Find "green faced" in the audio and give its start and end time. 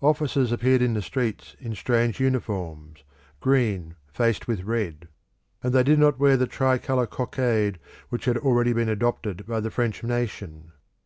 3.42-4.48